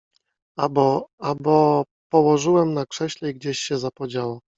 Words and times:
—A 0.63 0.67
bo… 0.69 1.07
a 1.19 1.35
bo… 1.35 1.83
położyłem 2.11 2.73
na 2.73 2.85
krześle 2.85 3.31
i 3.31 3.33
gdzieś 3.35 3.59
się 3.59 3.79
zapodziało. 3.79 4.39